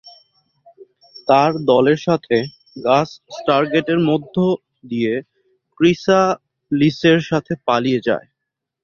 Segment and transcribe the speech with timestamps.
[1.27, 2.37] তার দলের সাথে,
[2.83, 4.35] গাস স্টারগেটের মধ্য
[4.83, 5.13] দিয়ে
[5.79, 8.27] ক্রিসালিসের সাথে পালিয়ে যায়।